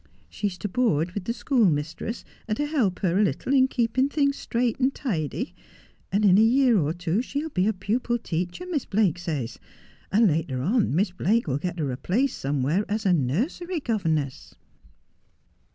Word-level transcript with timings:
She's 0.31 0.57
to 0.57 0.67
board 0.67 1.11
with 1.11 1.25
the 1.25 1.31
schoolmistress, 1.31 2.25
and 2.47 2.57
to 2.57 2.65
help 2.65 2.97
her 3.01 3.19
a 3.19 3.23
little 3.23 3.53
in 3.53 3.67
keeping 3.67 4.09
things 4.09 4.35
straight 4.35 4.79
and 4.79 4.91
tidy; 4.95 5.53
and 6.11 6.25
in 6.25 6.39
a 6.39 6.41
year 6.41 6.79
or 6.79 6.91
two 6.91 7.21
she'll 7.21 7.51
be 7.51 7.67
a 7.67 7.71
pupil 7.71 8.17
teacher, 8.17 8.65
Miss 8.65 8.83
Blake 8.85 9.19
says; 9.19 9.59
and 10.11 10.25
later 10.25 10.59
on 10.59 10.95
Miss 10.95 11.11
Blake 11.11 11.45
will 11.45 11.59
get 11.59 11.77
her 11.77 11.91
a 11.91 11.97
place 11.97 12.33
somewhere 12.33 12.83
as 12.89 13.05
a 13.05 13.13
nursery 13.13 13.79
governess.' 13.79 14.55